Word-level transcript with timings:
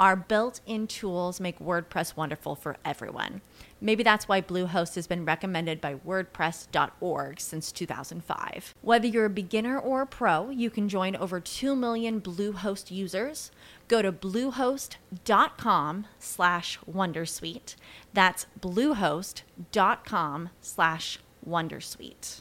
Our 0.00 0.16
built 0.16 0.60
in 0.66 0.86
tools 0.88 1.38
make 1.38 1.60
WordPress 1.60 2.16
wonderful 2.16 2.56
for 2.56 2.76
everyone. 2.84 3.42
Maybe 3.80 4.02
that's 4.02 4.26
why 4.26 4.40
Bluehost 4.40 4.96
has 4.96 5.06
been 5.06 5.24
recommended 5.24 5.80
by 5.80 5.94
WordPress.org 5.96 7.38
since 7.38 7.70
2005. 7.70 8.74
Whether 8.82 9.06
you're 9.06 9.26
a 9.26 9.30
beginner 9.30 9.78
or 9.78 10.02
a 10.02 10.06
pro, 10.06 10.50
you 10.50 10.70
can 10.70 10.88
join 10.88 11.14
over 11.14 11.38
2 11.38 11.76
million 11.76 12.20
Bluehost 12.20 12.90
users. 12.90 13.50
Go 13.86 14.02
to 14.02 14.10
bluehost.com 14.10 16.06
slash 16.18 16.78
Wondersuite. 16.90 17.76
That's 18.12 18.46
bluehost.com 18.60 20.48
slash 20.60 21.18
Wondersuite. 21.46 22.40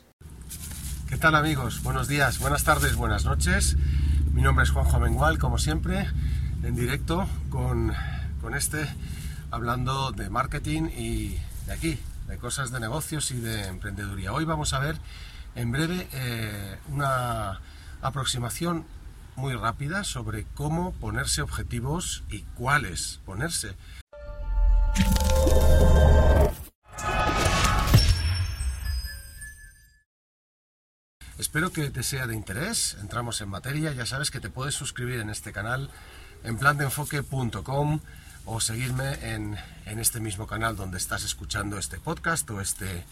¿Qué 1.10 1.18
tal 1.20 1.36
amigos? 1.36 1.84
Buenos 1.84 2.08
días, 2.08 2.40
buenas 2.40 2.64
tardes, 2.64 2.96
buenas 2.96 3.26
noches. 3.26 3.76
Mi 4.32 4.42
nombre 4.42 4.64
es 4.64 4.72
Juanjo 4.72 5.00
Mengual, 5.00 5.38
como 5.38 5.58
siempre. 5.60 6.08
En 6.64 6.76
directo 6.76 7.28
con, 7.50 7.94
con 8.42 8.56
este, 8.56 8.88
hablando 9.52 10.12
de 10.12 10.30
marketing 10.30 10.84
y 10.96 11.38
de 11.66 11.74
aquí, 11.74 12.00
de 12.28 12.38
cosas 12.38 12.72
de 12.72 12.80
negocios 12.80 13.32
y 13.32 13.40
de 13.40 13.68
emprendeduría. 13.68 14.32
Hoy 14.32 14.46
vamos 14.46 14.74
a 14.74 14.80
ver 14.80 14.98
en 15.56 15.72
breve 15.72 16.08
eh, 16.14 16.78
una 16.90 17.60
aproximación 18.02 18.86
muy 19.36 19.54
rápida 19.56 20.04
sobre 20.04 20.46
cómo 20.54 20.94
ponerse 20.94 21.42
objetivos 21.42 22.24
y 22.30 22.42
cuáles 22.56 23.20
ponerse. 23.26 23.76
Espero 31.38 31.74
que 31.74 31.90
te 31.90 32.04
sea 32.04 32.26
de 32.26 32.36
interés. 32.36 32.96
Entramos 33.02 33.42
en 33.42 33.50
materia. 33.50 33.92
Ya 33.92 34.06
sabes 34.06 34.32
que 34.32 34.40
te 34.40 34.50
puedes 34.50 34.76
suscribir 34.76 35.20
en 35.20 35.30
este 35.30 35.52
canal 35.52 35.90
en 36.44 36.58
plandeenfoque.com 36.58 38.00
o 38.46 38.60
seguirme 38.60 39.14
en, 39.34 39.58
este 39.86 40.20
mismo 40.20 40.48
canal 40.48 40.76
donde 40.76 40.98
estás 40.98 41.24
escuchando 41.24 41.78
este 41.78 41.98
podcast 42.00 42.50
o, 42.50 42.60
este, 42.60 43.06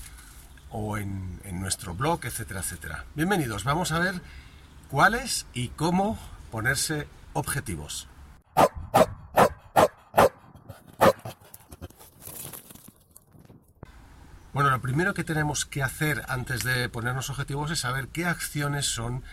o 0.69 0.97
en, 0.97 1.39
en 1.45 1.61
nuestro 1.61 1.93
blog, 1.93 2.25
etcétera, 2.25 2.59
etcétera. 2.59 3.05
Bienvenidos, 3.15 3.63
vamos 3.63 3.91
a 3.91 3.99
ver 3.99 4.21
cuáles 4.89 5.45
y 5.53 5.69
cómo 5.69 6.19
ponerse 6.51 7.07
objetivos. 7.33 8.07
Bueno, 14.53 14.69
lo 14.69 14.81
primero 14.81 15.13
que 15.13 15.23
tenemos 15.23 15.65
que 15.65 15.81
hacer 15.81 16.23
antes 16.27 16.63
de 16.63 16.89
ponernos 16.89 17.29
objetivos 17.29 17.71
es 17.71 17.79
saber 17.79 18.09
qué 18.09 18.25
acciones 18.25 18.85
son 18.85 19.23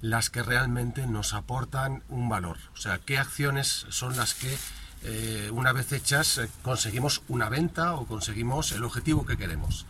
las 0.00 0.30
que 0.30 0.42
realmente 0.42 1.06
nos 1.06 1.34
aportan 1.34 2.02
un 2.08 2.28
valor. 2.28 2.58
O 2.74 2.76
sea, 2.76 2.98
qué 2.98 3.18
acciones 3.18 3.86
son 3.90 4.16
las 4.16 4.34
que 4.34 4.56
eh, 5.02 5.50
una 5.52 5.72
vez 5.72 5.92
hechas 5.92 6.38
eh, 6.38 6.48
conseguimos 6.62 7.22
una 7.28 7.48
venta 7.48 7.94
o 7.94 8.06
conseguimos 8.06 8.72
el 8.72 8.84
objetivo 8.84 9.26
que 9.26 9.36
queremos. 9.36 9.86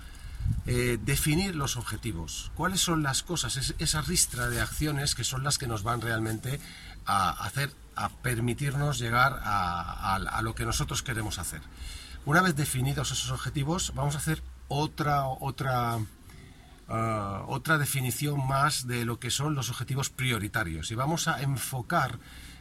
Eh, 0.66 0.98
definir 1.02 1.54
los 1.54 1.76
objetivos. 1.76 2.50
¿Cuáles 2.54 2.80
son 2.80 3.02
las 3.02 3.22
cosas, 3.22 3.74
esa 3.78 4.00
ristra 4.02 4.48
de 4.48 4.60
acciones 4.60 5.14
que 5.14 5.24
son 5.24 5.44
las 5.44 5.58
que 5.58 5.66
nos 5.66 5.82
van 5.82 6.00
realmente 6.00 6.58
a 7.04 7.30
hacer, 7.44 7.70
a 7.96 8.08
permitirnos 8.08 8.98
llegar 8.98 9.40
a 9.44 10.40
lo 10.42 10.54
que 10.54 10.64
nosotros 10.64 11.02
queremos 11.02 11.38
hacer? 11.38 11.60
Una 12.28 12.42
vez 12.42 12.56
definidos 12.56 13.10
esos 13.10 13.30
objetivos, 13.30 13.92
vamos 13.94 14.14
a 14.14 14.18
hacer 14.18 14.42
otra, 14.68 15.26
otra, 15.26 15.98
Ah, 16.90 17.44
otra 17.48 17.76
definición 17.76 18.46
más 18.46 18.86
de 18.86 19.04
lo 19.04 19.20
que 19.20 19.30
son 19.30 19.54
los 19.54 19.68
objetivos 19.68 20.08
prioritarios 20.08 20.90
y 20.90 20.94
vamos 20.94 21.28
a 21.28 21.42
enfocar 21.42 22.18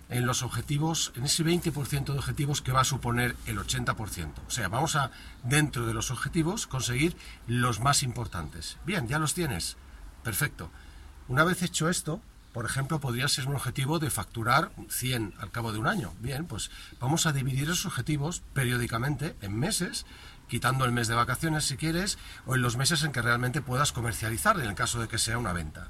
en 0.10 0.26
los 0.26 0.44
objetivos, 0.44 1.14
en 1.16 1.24
ese 1.24 1.46
20% 1.46 2.12
de 2.12 2.18
objetivos 2.18 2.62
que 2.62 2.74
va 2.74 2.82
a 2.82 2.86
suponer 2.86 3.36
el 3.46 3.58
80%. 3.58 4.32
O 4.48 4.52
sea, 4.52 4.68
vamos 4.68 4.96
a, 4.96 5.12
dentro 5.44 5.86
de 5.86 5.94
los 5.94 6.12
objetivos, 6.12 6.68
conseguir 6.68 7.16
los 7.48 7.80
más 7.80 8.04
importantes. 8.04 8.78
Bien, 8.86 9.08
ya 9.08 9.20
los 9.20 9.34
tienes. 9.34 9.78
Perfecto. 10.24 10.72
Una 11.28 11.44
vez 11.44 11.62
hecho 11.62 11.90
esto, 11.90 12.22
por 12.54 12.66
ejemplo, 12.66 13.00
podría 13.00 13.28
ser 13.28 13.48
un 13.48 13.56
objetivo 13.56 14.00
de 14.00 14.10
facturar 14.10 14.72
100 14.90 15.36
al 15.40 15.52
cabo 15.52 15.72
de 15.72 15.80
un 15.80 15.88
año. 15.88 16.14
Bien, 16.20 16.46
pues 16.46 16.72
vamos 17.00 17.26
a 17.26 17.34
dividir 17.34 17.64
esos 17.66 17.86
objetivos 17.86 18.42
periódicamente 18.54 19.36
en 19.42 19.58
meses 19.58 20.06
quitando 20.48 20.86
el 20.86 20.92
mes 20.92 21.08
de 21.08 21.16
vacaciones 21.16 21.66
si 21.66 21.78
quieres, 21.78 22.18
o 22.46 22.56
en 22.56 22.62
los 22.62 22.78
meses 22.78 23.04
en 23.04 23.12
que 23.12 23.22
realmente 23.22 23.62
puedas 23.62 23.92
comercializar, 23.92 24.60
en 24.60 24.68
el 24.68 24.76
caso 24.76 25.00
de 25.00 25.08
que 25.08 25.18
sea 25.18 25.38
una 25.38 25.54
venta. 25.54 25.90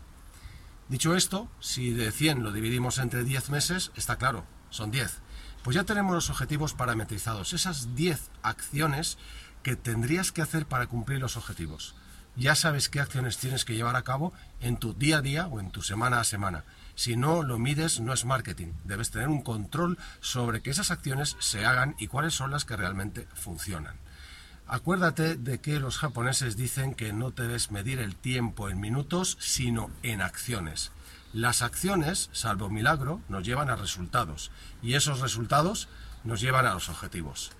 Dicho 0.90 1.16
esto, 1.16 1.50
si 1.59 1.91
de 1.91 2.12
100 2.12 2.44
lo 2.44 2.51
dividimos 2.51 2.97
entre 2.97 3.23
10 3.23 3.50
meses, 3.50 3.91
está 3.96 4.16
claro, 4.16 4.46
son 4.69 4.90
10. 4.91 5.19
Pues 5.63 5.75
ya 5.75 5.84
tenemos 5.84 6.13
los 6.16 6.29
objetivos 6.29 6.73
parametrizados, 6.73 7.53
esas 7.53 7.96
10 7.96 8.31
acciones 8.41 9.17
que 9.63 9.75
tendrías 9.75 10.31
que 10.31 10.41
hacer 10.41 10.66
para 10.66 10.88
cumplir 10.88 11.19
los 11.19 11.35
objetivos. 11.35 11.94
Ya 12.38 12.53
sabes 12.56 12.88
qué 12.88 13.00
acciones 13.00 13.38
tienes 13.38 13.66
que 13.66 13.73
llevar 13.73 13.96
a 13.96 14.03
cabo 14.03 14.31
en 14.62 14.78
tu 14.78 14.94
día 14.94 15.17
a 15.17 15.22
día 15.22 15.47
o 15.47 15.59
en 15.59 15.72
tu 15.72 15.81
semana 15.81 16.19
a 16.19 16.23
semana. 16.23 16.63
Si 16.94 17.17
no 17.17 17.41
lo 17.41 17.57
mides, 17.59 18.00
no 18.00 18.13
es 18.13 18.25
marketing. 18.25 18.73
Debes 18.84 19.09
tener 19.12 19.28
un 19.28 19.41
control 19.41 19.97
sobre 20.22 20.62
que 20.62 20.69
esas 20.69 20.91
acciones 20.91 21.35
se 21.40 21.66
hagan 21.66 21.96
y 21.97 22.07
cuáles 22.07 22.35
son 22.35 22.51
las 22.51 22.63
que 22.63 22.78
realmente 22.78 23.28
funcionan. 23.34 23.97
Acuérdate 24.69 25.35
de 25.35 25.59
que 25.61 25.79
los 25.79 25.97
japoneses 25.97 26.57
dicen 26.57 26.94
que 26.94 27.13
no 27.13 27.31
debes 27.31 27.72
medir 27.72 28.00
el 28.00 28.16
tiempo 28.16 28.69
en 28.69 28.81
minutos, 28.81 29.38
sino 29.39 29.89
en 30.03 30.22
acciones. 30.22 30.91
Las 31.31 31.61
acciones, 31.61 32.29
salvo 32.33 32.69
milagro, 32.69 33.22
nos 33.29 33.44
llevan 33.44 33.69
a 33.69 33.78
resultados 33.78 34.51
y 34.81 34.95
esos 34.95 35.22
resultados 35.22 35.88
nos 36.25 36.41
llevan 36.41 36.66
a 36.66 36.73
los 36.73 36.89
objetivos. 36.89 37.51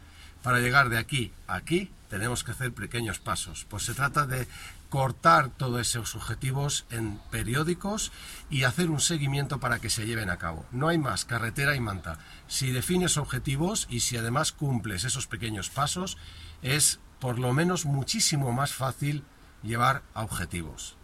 Para 0.44 0.60
llegar 0.60 0.90
de 0.90 0.98
aquí 0.98 1.32
a 1.48 1.56
aquí 1.56 1.92
tenemos 2.10 2.44
que 2.44 2.52
hacer 2.52 2.74
pequeños 2.74 3.20
pasos, 3.20 3.66
pues 3.70 3.84
se 3.84 3.94
trata 3.94 4.26
de 4.26 4.48
cortar 4.90 5.50
todos 5.50 5.82
esos 5.82 6.16
objetivos 6.16 6.86
en 6.90 7.20
periódicos 7.32 8.12
y 8.50 8.64
hacer 8.64 8.90
un 8.90 9.02
seguimiento 9.02 9.60
para 9.60 9.80
que 9.80 9.90
se 9.90 10.06
lleven 10.06 10.30
a 10.30 10.38
cabo. 10.38 10.66
No 10.72 10.88
hay 10.88 10.98
más, 10.98 11.26
carretera 11.26 11.76
y 11.76 11.80
manta. 11.80 12.20
Si 12.48 12.72
defines 12.72 13.18
objetivos 13.18 13.88
y 13.90 14.00
si 14.00 14.16
además 14.16 14.54
cumples 14.54 15.04
esos 15.04 15.28
pequeños 15.28 15.70
pasos, 15.70 16.18
es 16.62 17.00
por 17.20 17.40
lo 17.40 17.54
menos 17.54 17.86
muchísimo 17.86 18.52
más 18.52 18.74
fácil 18.74 19.24
llevar 19.64 20.04
a 20.14 20.24
objetivos. 20.24 20.96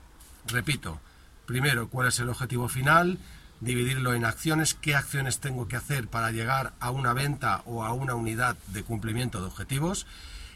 Repito, 0.47 0.99
primero, 1.45 1.89
¿cuál 1.89 2.07
es 2.07 2.19
el 2.19 2.29
objetivo 2.29 2.69
final? 2.69 3.17
Dividirlo 3.59 4.13
en 4.13 4.25
acciones, 4.25 4.73
qué 4.73 4.95
acciones 4.95 5.39
tengo 5.39 5.67
que 5.67 5.75
hacer 5.75 6.07
para 6.07 6.31
llegar 6.31 6.73
a 6.79 6.91
una 6.91 7.13
venta 7.13 7.61
o 7.65 7.83
a 7.83 7.93
una 7.93 8.15
unidad 8.15 8.57
de 8.67 8.83
cumplimiento 8.83 9.39
de 9.39 9.47
objetivos. 9.47 10.05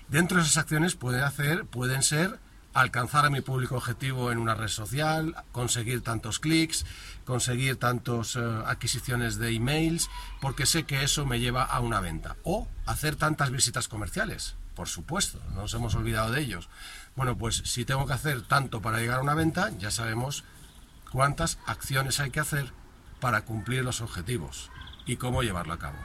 Dentro 0.09 0.37
de 0.37 0.43
esas 0.43 0.57
acciones 0.57 0.95
pueden, 0.95 1.23
hacer, 1.23 1.65
pueden 1.65 2.03
ser 2.03 2.39
alcanzar 2.77 3.25
a 3.25 3.31
mi 3.31 3.41
público 3.41 3.75
objetivo 3.75 4.31
en 4.31 4.37
una 4.37 4.53
red 4.53 4.67
social, 4.67 5.35
conseguir 5.51 6.01
tantos 6.01 6.39
clics, 6.39 6.85
conseguir 7.25 7.77
tantas 7.77 8.35
eh, 8.35 8.39
adquisiciones 8.67 9.37
de 9.37 9.49
emails, 9.55 10.11
porque 10.39 10.67
sé 10.67 10.83
que 10.83 11.01
eso 11.01 11.25
me 11.25 11.39
lleva 11.39 11.63
a 11.63 11.79
una 11.79 12.01
venta. 12.01 12.35
O 12.43 12.67
hacer 12.85 13.15
tantas 13.15 13.49
visitas 13.49 13.87
comerciales, 13.87 14.55
por 14.75 14.87
supuesto, 14.87 15.39
no 15.55 15.61
nos 15.61 15.73
hemos 15.73 15.95
olvidado 15.95 16.31
de 16.31 16.41
ellos. 16.41 16.69
Bueno, 17.15 17.35
pues 17.35 17.63
si 17.65 17.83
tengo 17.83 18.05
que 18.05 18.13
hacer 18.13 18.43
tanto 18.43 18.79
para 18.79 18.99
llegar 18.99 19.17
a 19.17 19.23
una 19.23 19.33
venta, 19.33 19.71
ya 19.79 19.89
sabemos 19.89 20.43
cuántas 21.11 21.57
acciones 21.65 22.19
hay 22.19 22.29
que 22.29 22.41
hacer 22.41 22.71
para 23.19 23.41
cumplir 23.41 23.83
los 23.83 24.01
objetivos 24.01 24.69
y 25.07 25.15
cómo 25.15 25.41
llevarlo 25.41 25.73
a 25.73 25.79
cabo. 25.79 25.97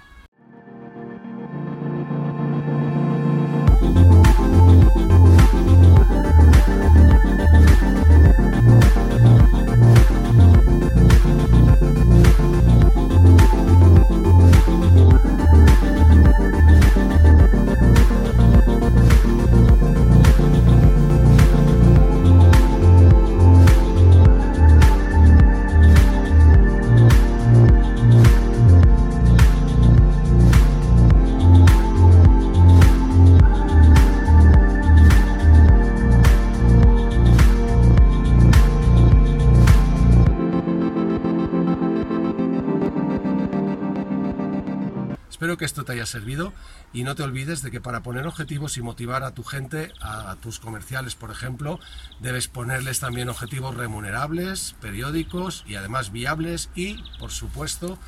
Que 45.42 45.64
esto 45.64 45.84
te 45.84 45.92
haya 45.92 46.06
servido 46.06 46.52
y 46.92 47.02
no 47.02 47.14
te 47.16 47.22
olvides 47.22 47.62
de 47.62 47.70
que 47.70 47.80
para 47.80 48.02
poner 48.02 48.26
objetivos 48.26 48.76
y 48.76 48.82
motivar 48.82 49.24
a 49.24 49.32
tu 49.32 49.42
gente, 49.42 49.92
a 50.00 50.36
tus 50.36 50.60
comerciales, 50.60 51.16
por 51.16 51.30
ejemplo, 51.30 51.80
debes 52.20 52.46
ponerles 52.46 53.00
también 53.00 53.28
objetivos 53.28 53.74
remunerables, 53.74 54.76
periódicos 54.80 55.64
y 55.66 55.74
además 55.74 56.12
viables 56.12 56.70
y, 56.76 57.02
por 57.18 57.32
supuesto, 57.32 57.98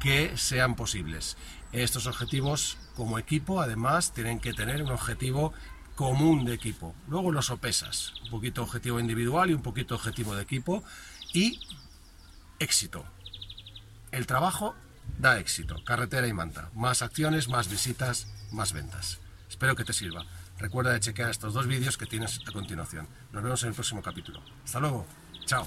que 0.00 0.36
sean 0.38 0.76
posibles. 0.76 1.36
Estos 1.72 2.06
objetivos 2.06 2.78
como 2.96 3.18
equipo, 3.18 3.60
además, 3.60 4.14
tienen 4.14 4.40
que 4.40 4.54
tener 4.54 4.82
un 4.82 4.90
objetivo 4.90 5.52
común 5.94 6.46
de 6.46 6.54
equipo. 6.54 6.94
Luego 7.06 7.32
los 7.32 7.46
sopesas, 7.46 8.14
un 8.24 8.30
poquito 8.30 8.62
objetivo 8.62 8.98
individual 8.98 9.50
y 9.50 9.54
un 9.54 9.62
poquito 9.62 9.94
objetivo 9.94 10.34
de 10.34 10.42
equipo 10.42 10.82
y 11.34 11.60
éxito. 12.58 13.04
El 14.10 14.26
trabajo 14.26 14.74
da 15.18 15.38
éxito, 15.38 15.76
carretera 15.84 16.26
y 16.26 16.32
manta. 16.32 16.70
Más 16.74 17.02
acciones, 17.02 17.48
más 17.48 17.68
visitas, 17.70 18.26
más 18.52 18.72
ventas. 18.72 19.18
Espero 19.48 19.74
que 19.74 19.84
te 19.84 19.92
sirva. 19.92 20.24
Recuerda 20.58 20.92
de 20.92 21.00
chequear 21.00 21.30
estos 21.30 21.54
dos 21.54 21.66
vídeos 21.66 21.96
que 21.96 22.06
tienes 22.06 22.40
a 22.46 22.52
continuación. 22.52 23.08
Nos 23.32 23.42
vemos 23.42 23.62
en 23.62 23.68
el 23.70 23.74
próximo 23.74 24.02
capítulo. 24.02 24.42
Hasta 24.64 24.80
luego. 24.80 25.06
Chao. 25.46 25.66